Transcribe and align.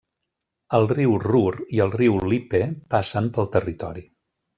El 0.77 0.87
riu 0.91 1.11
Ruhr 1.25 1.59
i 1.79 1.81
el 1.85 1.93
riu 1.99 2.17
Lippe 2.31 2.63
passen 2.95 3.29
pel 3.37 3.51
territori. 3.57 4.03